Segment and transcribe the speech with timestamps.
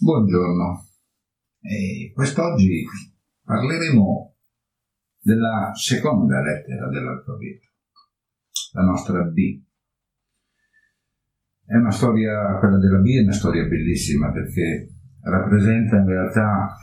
[0.00, 0.86] Buongiorno,
[1.60, 2.84] e quest'oggi
[3.42, 4.36] parleremo
[5.18, 7.66] della seconda lettera dell'alfabeto,
[8.74, 9.60] la nostra B.
[11.64, 14.86] È una storia, quella della B è una storia bellissima perché
[15.20, 16.76] rappresenta in realtà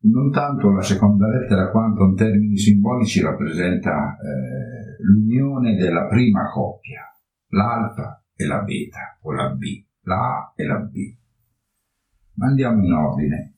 [0.00, 7.02] non tanto la seconda lettera quanto in termini simbolici rappresenta eh, l'unione della prima coppia,
[7.50, 9.62] l'alfa e la beta o la B,
[10.00, 11.20] la A e la B
[12.34, 13.54] ma andiamo in ordine.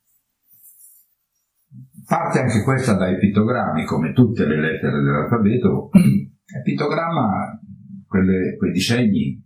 [2.06, 5.91] Parte anche questa dai pittogrammi, come tutte le lettere dell'alfabeto.
[5.95, 7.59] Il pittogramma,
[8.06, 9.42] quelle, quei disegni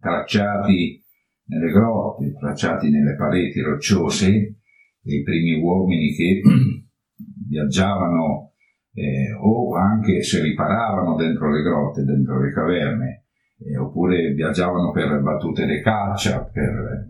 [0.00, 1.02] tracciati
[1.46, 4.56] nelle grotte, tracciati nelle pareti rocciose,
[5.00, 6.40] dei primi uomini che
[7.48, 8.52] viaggiavano
[8.94, 13.24] eh, o anche se riparavano dentro le grotte, dentro le caverne,
[13.58, 17.08] eh, oppure viaggiavano per battute di caccia, per,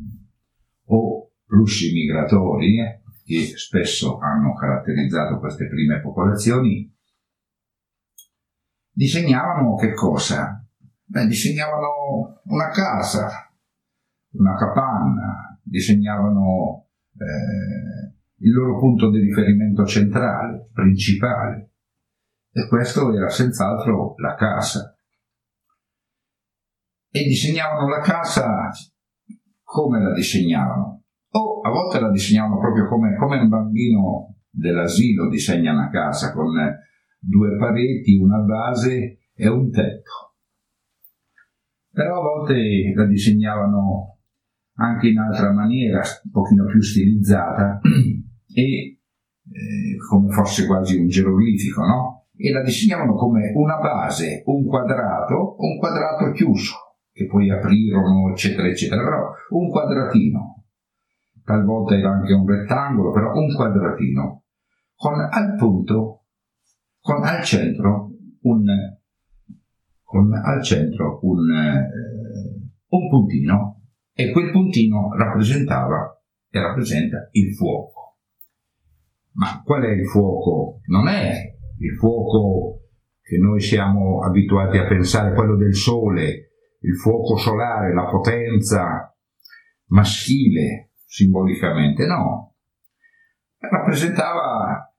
[0.87, 1.24] o
[1.55, 6.93] flussi migratori che spesso hanno caratterizzato queste prime popolazioni,
[8.91, 10.63] disegnavano che cosa?
[11.05, 13.51] Beh, disegnavano una casa,
[14.33, 21.71] una capanna, disegnavano eh, il loro punto di riferimento centrale, principale,
[22.51, 24.97] e questo era senz'altro la casa.
[27.11, 28.71] E disegnavano la casa
[29.63, 30.94] come la disegnavano?
[31.37, 36.53] O a volte la disegnavano proprio come, come un bambino dell'asilo disegna una casa con
[37.19, 40.35] due pareti, una base e un tetto.
[41.91, 44.19] Però a volte la disegnavano
[44.77, 47.81] anche in altra maniera, un pochino più stilizzata
[48.55, 52.27] e eh, come fosse quasi un geroglifico, no?
[52.37, 56.75] E la disegnavano come una base, un quadrato, un quadrato chiuso,
[57.13, 60.54] che poi aprirono, eccetera, eccetera, però un quadratino,
[61.45, 64.45] talvolta era anche un rettangolo, però un quadratino,
[64.95, 66.25] con al punto,
[67.01, 68.11] con al centro
[68.43, 68.65] un,
[70.03, 71.91] con al centro un, eh,
[72.89, 73.83] un puntino
[74.13, 78.19] e quel puntino rappresentava e rappresenta il fuoco.
[79.33, 80.81] Ma qual è il fuoco?
[80.87, 81.33] Non è
[81.79, 82.83] il fuoco
[83.21, 89.13] che noi siamo abituati a pensare, quello del sole, il fuoco solare, la potenza
[89.87, 92.57] maschile, simbolicamente, no.
[93.59, 94.93] Rappresentava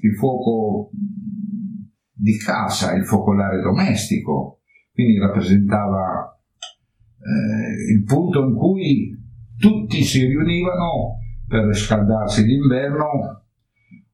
[0.00, 0.90] il fuoco
[2.12, 4.60] di casa, il focolare domestico,
[4.92, 6.40] quindi rappresentava
[7.18, 9.18] eh, il punto in cui
[9.58, 13.42] tutti si riunivano per riscaldarsi d'inverno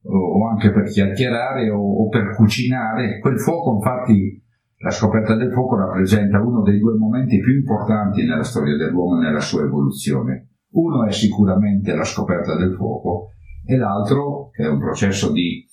[0.01, 3.19] o anche per chiacchierare o, o per cucinare.
[3.19, 4.43] Quel fuoco, infatti,
[4.77, 9.25] la scoperta del fuoco rappresenta uno dei due momenti più importanti nella storia dell'uomo e
[9.25, 10.48] nella sua evoluzione.
[10.71, 13.31] Uno è sicuramente la scoperta del fuoco
[13.65, 15.65] e l'altro, che è un processo di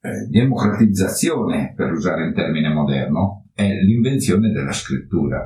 [0.00, 5.40] eh, democratizzazione, per usare il termine moderno, è l'invenzione della scrittura.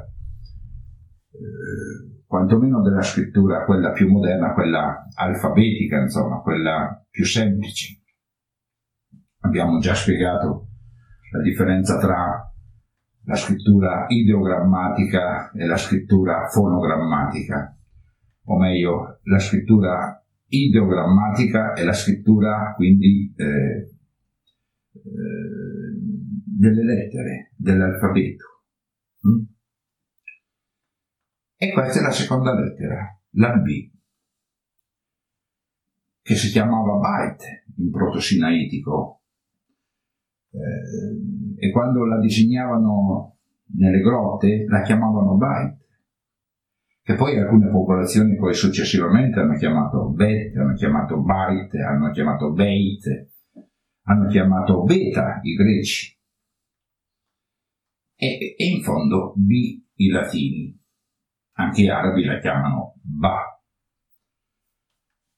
[1.31, 8.03] Eh, quantomeno della scrittura, quella più moderna, quella alfabetica, insomma, quella più semplice.
[9.41, 10.69] Abbiamo già spiegato
[11.33, 12.53] la differenza tra
[13.25, 17.77] la scrittura ideogrammatica e la scrittura fonogrammatica
[18.47, 23.91] o meglio la scrittura ideogrammatica e la scrittura quindi eh,
[24.93, 25.87] eh,
[26.59, 28.45] delle lettere, dell'alfabeto.
[29.27, 29.45] Mm?
[31.59, 33.91] E questa è la seconda lettera, la B,
[36.23, 39.23] che si chiamava byte in proto-sinaitico.
[40.51, 43.37] Eh, e quando la disegnavano
[43.77, 45.86] nelle grotte la chiamavano byte
[47.06, 53.28] che poi alcune popolazioni poi successivamente hanno chiamato Bet, hanno chiamato Bait, hanno chiamato Beit,
[54.06, 56.19] hanno chiamato Beta i greci
[58.17, 60.76] e, e in fondo B i latini,
[61.58, 63.62] anche gli arabi la chiamano Ba.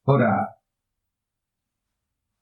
[0.04, 0.58] Ora,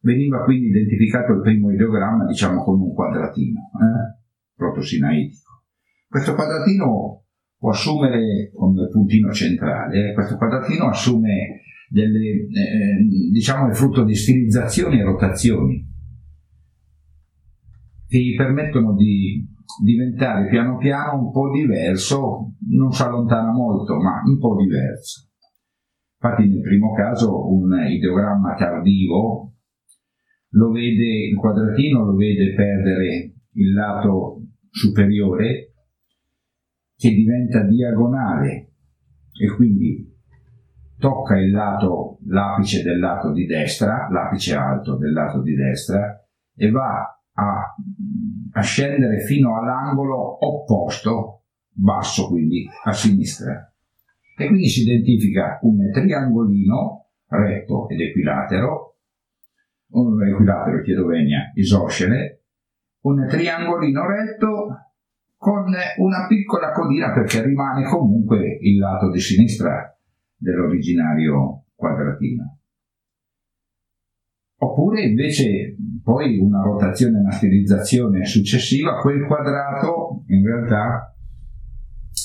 [0.02, 4.22] veniva quindi identificato il primo ideogramma, diciamo, con un quadratino, eh?
[4.54, 5.64] proto-sinaitico.
[6.06, 7.25] Questo quadratino
[7.66, 14.14] può assumere come puntino centrale, eh, questo quadratino assume delle, eh, diciamo, il frutto di
[14.14, 15.94] stilizzazioni e rotazioni
[18.06, 19.44] che gli permettono di
[19.82, 25.28] diventare piano piano un po' diverso, non si allontana molto, ma un po' diverso.
[26.20, 29.54] Infatti nel primo caso un ideogramma tardivo
[30.50, 35.65] lo vede, il quadratino lo vede perdere il lato superiore
[36.96, 38.72] che diventa diagonale
[39.38, 40.14] e quindi
[40.98, 46.70] tocca il lato, l'apice del lato di destra, l'apice alto del lato di destra e
[46.70, 47.74] va a,
[48.52, 53.70] a scendere fino all'angolo opposto, basso quindi, a sinistra.
[54.38, 58.96] E quindi si identifica un triangolino retto ed equilatero,
[59.88, 61.06] un equilatero, chiedo
[61.54, 62.44] isoscele,
[63.02, 64.85] un triangolino retto
[65.36, 65.64] con
[65.98, 69.94] una piccola codina perché rimane comunque il lato di sinistra
[70.36, 72.58] dell'originario quadratino.
[74.58, 81.14] Oppure invece poi una rotazione, una stilizzazione successiva, quel quadrato in realtà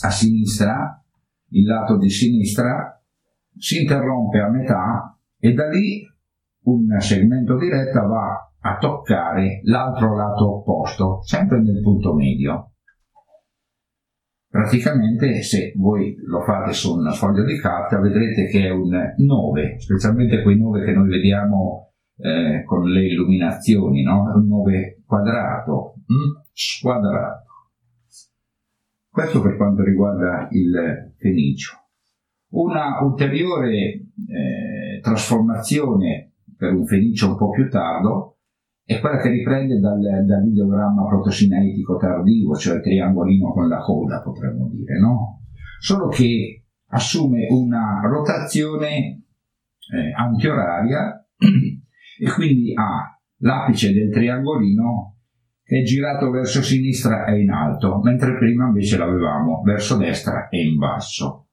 [0.04, 1.04] a sinistra,
[1.50, 3.02] il lato di sinistra,
[3.58, 6.08] si interrompe a metà e da lì
[6.64, 12.71] un segmento di retta va a toccare l'altro lato opposto, sempre nel punto medio.
[14.52, 19.80] Praticamente se voi lo fate su un foglio di carta vedrete che è un 9,
[19.80, 24.24] specialmente quei 9 che noi vediamo eh, con le illuminazioni, no?
[24.36, 26.42] un 9 quadrato, mm?
[26.52, 27.46] squadrato.
[29.10, 31.78] Questo per quanto riguarda il fenicio.
[32.50, 38.31] Una ulteriore eh, trasformazione per un fenicio un po' più tardo
[38.96, 44.70] è quella che riprende dal, dall'ideogramma protosinaitico tardivo, cioè il triangolino con la coda, potremmo
[44.70, 45.42] dire, no?
[45.80, 49.24] Solo che assume una rotazione
[49.94, 55.18] eh, antioraria e quindi ha l'apice del triangolino
[55.64, 60.66] che è girato verso sinistra e in alto, mentre prima invece l'avevamo verso destra e
[60.66, 61.48] in basso.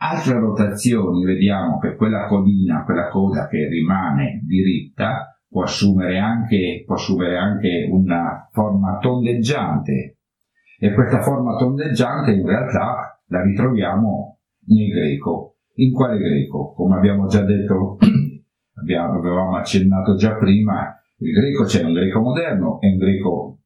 [0.00, 6.94] Altre rotazioni, vediamo che quella codina, quella coda che rimane diritta, può assumere anche, può
[6.94, 10.18] assumere anche una forma tondeggiante
[10.78, 15.56] e questa forma tondeggiante in realtà la ritroviamo nel greco.
[15.78, 16.72] In quale greco?
[16.72, 17.98] Come abbiamo già detto,
[18.80, 23.58] abbiamo, avevamo accennato già prima, il greco c'è un greco moderno e un greco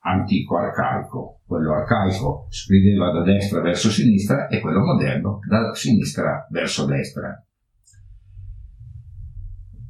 [0.00, 1.40] antico arcaico.
[1.46, 7.44] Quello arcaico scriveva da destra verso sinistra e quello moderno da sinistra verso destra.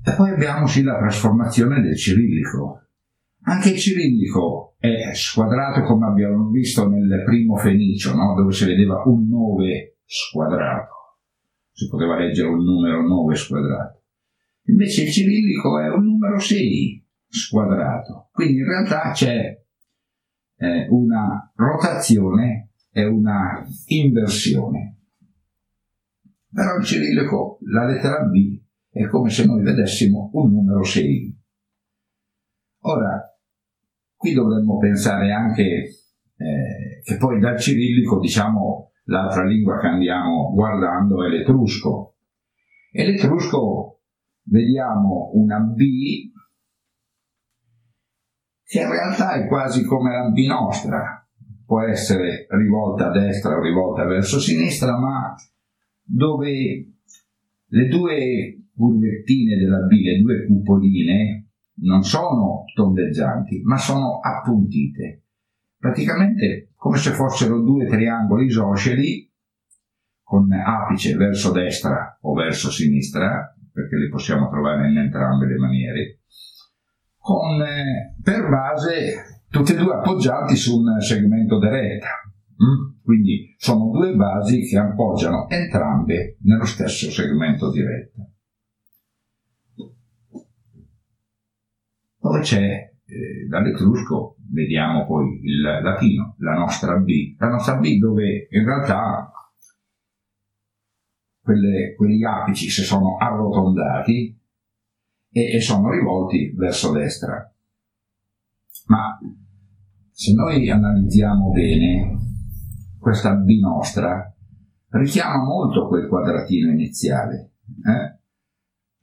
[0.06, 2.82] E poi abbiamo sì la trasformazione del cirillico.
[3.44, 8.34] Anche il cirillico è squadrato come abbiamo visto nel primo fenicio, no?
[8.34, 10.92] dove si vedeva un 9 squadrato.
[11.72, 14.02] Si poteva leggere un numero 9 squadrato.
[14.66, 18.28] Invece il cirillico è un numero 6 squadrato.
[18.30, 19.58] Quindi in realtà c'è
[20.56, 24.96] eh, una rotazione e una inversione.
[26.52, 28.53] Però il cirillico, la lettera B,
[28.94, 31.36] è come se noi vedessimo un numero 6.
[32.82, 33.36] Ora,
[34.14, 35.64] qui dovremmo pensare anche
[36.36, 42.14] eh, che poi dal cirillico, diciamo, l'altra lingua che andiamo guardando è l'etrusco.
[42.92, 44.02] E l'etrusco
[44.44, 46.30] vediamo una B
[48.62, 51.28] che in realtà è quasi come la B nostra,
[51.66, 55.34] può essere rivolta a destra o rivolta verso sinistra, ma
[56.00, 56.92] dove
[57.66, 65.22] le due curvettine della B, le due cupoline, non sono tondeggianti, ma sono appuntite.
[65.78, 69.30] Praticamente come se fossero due triangoli isosceli
[70.22, 76.18] con apice verso destra o verso sinistra, perché li possiamo trovare in entrambe le maniere,
[77.16, 82.08] con eh, per base tutti e due appoggiati su un segmento diretta.
[82.54, 83.02] Mm?
[83.02, 88.28] Quindi sono due basi che appoggiano entrambe nello stesso segmento diretta.
[92.34, 98.48] Poi c'è eh, dall'etrusco, vediamo poi il latino, la nostra B, la nostra B dove
[98.50, 99.30] in realtà
[101.40, 104.36] quelle, quegli apici si sono arrotondati
[105.30, 107.54] e, e sono rivolti verso destra.
[108.86, 109.16] Ma
[110.10, 112.18] se noi analizziamo bene,
[112.98, 114.34] questa B nostra
[114.88, 117.52] richiama molto quel quadratino iniziale.
[117.86, 118.23] Eh?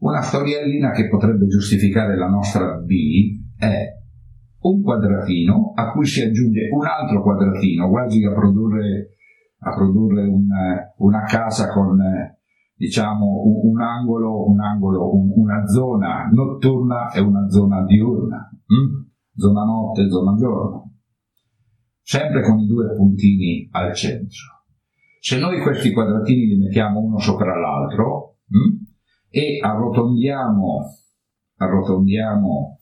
[0.01, 3.85] Una storiellina che potrebbe giustificare la nostra B è
[4.61, 9.09] un quadratino a cui si aggiunge un altro quadratino, quasi a produrre,
[9.59, 10.47] a produrre un,
[10.97, 11.99] una casa con
[12.73, 19.05] diciamo un, un angolo, un angolo un, una zona notturna e una zona diurna, hm?
[19.35, 20.93] zona notte, zona giorno,
[22.01, 24.65] sempre con i due puntini al centro.
[25.19, 28.89] Se noi questi quadratini li mettiamo uno sopra l'altro, hm?
[29.33, 30.89] E arrotondiamo,
[31.55, 32.79] arrotondiamo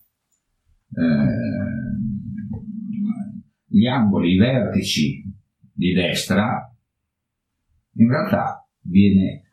[0.96, 1.28] eh,
[3.68, 5.24] gli angoli, i vertici
[5.72, 6.76] di destra,
[7.94, 9.44] in realtà viene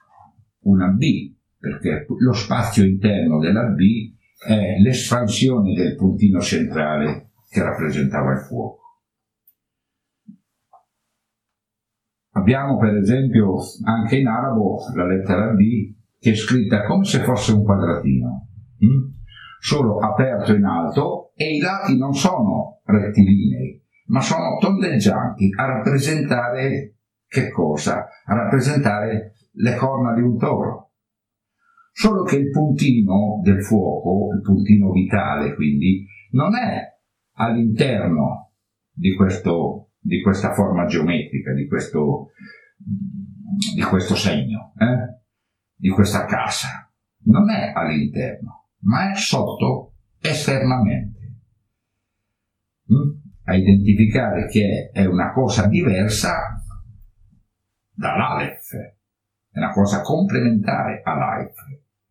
[0.61, 4.15] una B, perché lo spazio interno della B
[4.47, 8.85] è l'espansione del puntino centrale che rappresentava il fuoco.
[12.31, 15.95] Abbiamo per esempio anche in arabo la lettera B
[16.30, 19.14] è scritta come se fosse un quadratino, hm?
[19.59, 26.95] solo aperto in alto e i lati non sono rettilinei, ma sono tondeggianti a rappresentare
[27.26, 28.06] che cosa?
[28.25, 30.92] A rappresentare le corna di un toro.
[31.92, 36.83] Solo che il puntino del fuoco, il puntino vitale quindi, non è
[37.37, 38.52] all'interno
[38.92, 42.30] di, questo, di questa forma geometrica, di questo,
[43.75, 45.25] di questo segno, eh?
[45.76, 46.90] Di questa casa.
[47.25, 51.35] Non è all'interno, ma è sotto esternamente.
[52.92, 53.25] Mm?
[53.45, 56.61] A identificare che è una cosa diversa
[57.90, 58.75] dall'Aleph,
[59.50, 61.56] è una cosa complementare all'Aleph.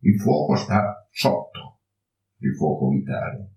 [0.00, 1.80] Il fuoco sta sotto
[2.38, 3.55] il fuoco vitale.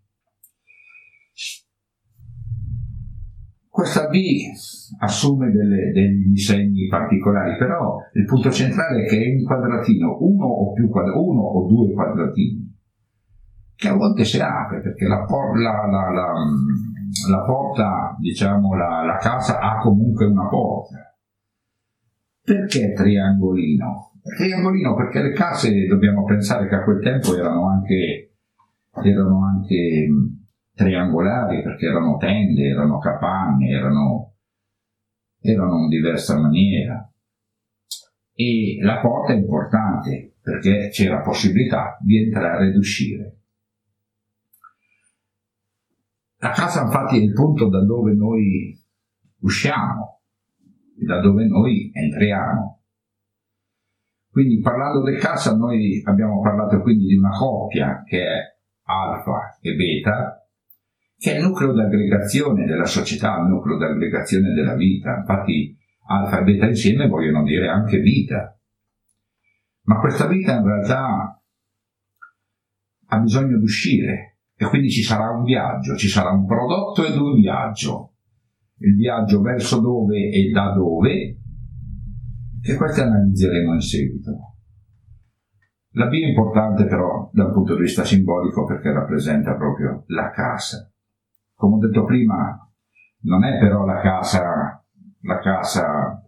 [3.79, 4.19] Questa B
[4.99, 10.47] assume delle, dei disegni particolari, però il punto centrale è che è un quadratino, uno
[10.47, 12.75] o, più quadra, uno o due quadratini,
[13.75, 16.33] che a volte si apre perché la, la, la,
[17.29, 21.15] la porta, diciamo, la, casa ha comunque una porta.
[22.43, 24.11] Perché triangolino?
[24.35, 28.33] triangolino perché le case dobbiamo pensare che a quel tempo erano anche,
[29.01, 30.07] erano anche
[30.79, 34.35] triangolari perché erano tende, erano capanne, erano,
[35.41, 37.05] erano in diversa maniera.
[38.33, 43.35] E la porta è importante perché c'è la possibilità di entrare ed uscire.
[46.37, 48.73] La casa infatti è il punto da dove noi
[49.39, 50.21] usciamo,
[50.95, 52.83] da dove noi entriamo.
[54.31, 59.75] Quindi parlando del casa noi abbiamo parlato quindi di una coppia che è alfa e
[59.75, 60.38] beta,
[61.19, 65.17] che è il nucleo d'aggregazione della società, il nucleo d'aggregazione della vita.
[65.17, 68.57] Infatti alfa e beta insieme vogliono dire anche vita.
[69.83, 71.43] Ma questa vita in realtà
[73.07, 77.17] ha bisogno di uscire e quindi ci sarà un viaggio, ci sarà un prodotto ed
[77.17, 78.13] un viaggio.
[78.77, 81.37] Il viaggio verso dove e da dove
[82.61, 84.31] e queste analizzeremo in seguito.
[85.93, 90.89] La B è importante però dal punto di vista simbolico perché rappresenta proprio la casa.
[91.59, 92.57] Come ho detto prima,
[93.23, 94.81] non è però la casa,
[95.23, 96.23] la casa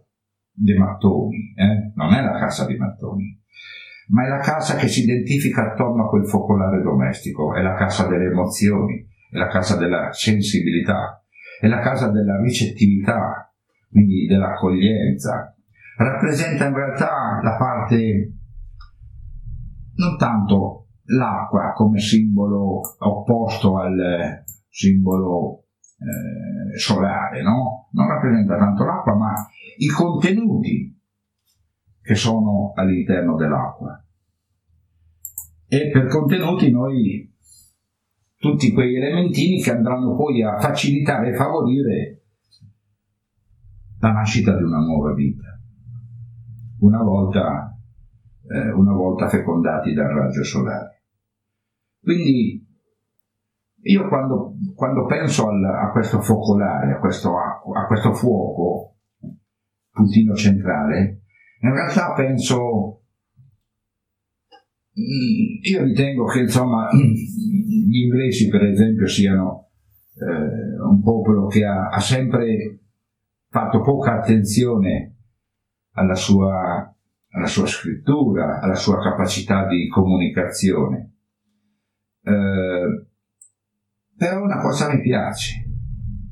[0.52, 1.90] dei mattoni, eh?
[1.94, 3.40] non è la casa dei mattoni,
[4.08, 8.06] ma è la casa che si identifica attorno a quel focolare domestico, è la casa
[8.08, 11.24] delle emozioni, è la casa della sensibilità,
[11.58, 13.50] è la casa della ricettività,
[13.90, 15.56] quindi dell'accoglienza,
[15.96, 18.34] rappresenta in realtà la parte
[19.94, 25.66] non tanto l'acqua come simbolo opposto al simbolo
[25.98, 27.90] eh, solare, no?
[27.92, 29.34] Non rappresenta tanto l'acqua, ma
[29.76, 30.98] i contenuti
[32.00, 34.02] che sono all'interno dell'acqua.
[35.68, 37.30] E per contenuti noi
[38.36, 42.22] tutti quegli elementini che andranno poi a facilitare e favorire
[44.00, 45.52] la nascita di una nuova vita
[46.80, 47.76] una volta,
[48.48, 51.02] eh, una volta fecondati dal raggio solare.
[52.00, 52.61] Quindi
[53.82, 58.96] io quando, quando penso al, a questo focolare, a questo, acqua, a questo fuoco,
[59.90, 61.22] puntino centrale,
[61.60, 63.02] in realtà penso,
[64.98, 69.70] mm, io ritengo che insomma gli inglesi per esempio siano
[70.14, 72.78] eh, un popolo che ha, ha sempre
[73.48, 75.16] fatto poca attenzione
[75.94, 76.94] alla sua,
[77.30, 81.14] alla sua scrittura, alla sua capacità di comunicazione.
[82.22, 83.06] Eh,
[84.16, 85.64] però una cosa mi piace,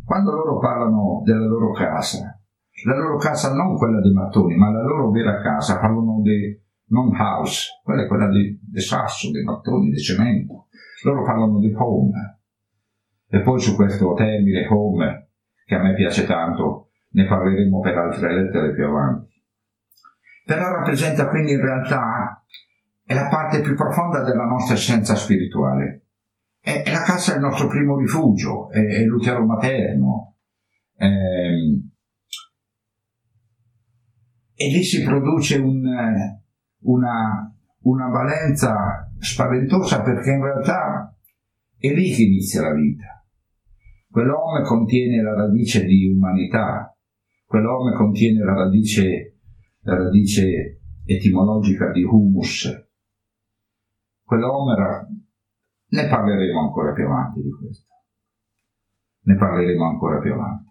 [0.05, 2.39] quando loro parlano della loro casa,
[2.85, 6.59] la loro casa non quella dei mattoni, ma la loro vera casa, parlano di
[6.89, 10.67] non house, quella è quella di, di sasso, dei mattoni, di cemento.
[11.05, 12.41] Loro parlano di home.
[13.29, 15.31] E poi su questo termine home,
[15.65, 19.31] che a me piace tanto, ne parleremo per altre lettere più avanti
[20.51, 22.45] però rappresenta quindi in realtà
[23.05, 26.07] è la parte più profonda della nostra essenza spirituale.
[26.61, 30.37] È, è la casa del nostro primo rifugio, è, è l'utero materno.
[30.95, 31.91] È, ehm,
[34.55, 35.83] e lì si produce un,
[36.81, 41.17] una, una valenza spaventosa perché in realtà
[41.79, 43.25] è lì che inizia la vita.
[44.11, 46.95] Quell'uomo contiene la radice di umanità,
[47.47, 49.31] quell'uomo contiene la radice
[49.83, 52.69] la radice etimologica di humus,
[54.23, 55.07] quell'omera,
[55.91, 57.87] ne parleremo ancora più avanti di questo.
[59.23, 60.69] Ne parleremo ancora più avanti.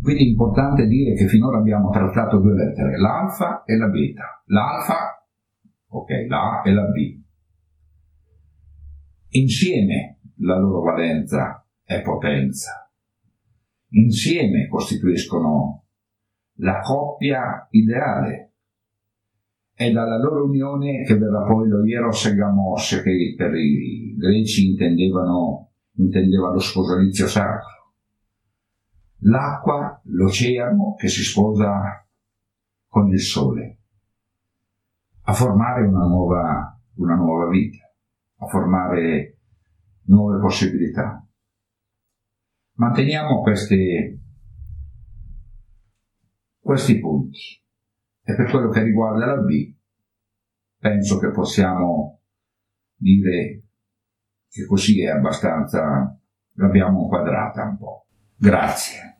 [0.00, 4.42] Quindi è importante dire che finora abbiamo trattato due lettere, l'alfa e la beta.
[4.46, 5.26] L'alfa,
[5.88, 7.20] ok, la e la B.
[9.30, 12.90] Insieme la loro valenza è potenza.
[13.90, 15.86] Insieme costituiscono
[16.58, 18.47] la coppia ideale.
[19.78, 24.70] È dalla loro unione che verrà poi lo Ieros e Gamos, che per i greci
[24.70, 27.78] intendevano, intendeva lo sposalizio sacro
[29.22, 32.06] l'acqua, l'oceano che si sposa
[32.86, 33.78] con il sole,
[35.22, 37.84] a formare una nuova, una nuova vita,
[38.38, 39.38] a formare
[40.06, 41.24] nuove possibilità.
[42.74, 44.20] Manteniamo questi,
[46.60, 47.62] questi punti
[48.28, 49.74] e per quello che riguarda la B
[50.76, 52.20] penso che possiamo
[52.94, 53.62] dire
[54.50, 56.14] che così è abbastanza,
[56.56, 58.06] l'abbiamo inquadrata un po'.
[58.36, 59.17] Grazie.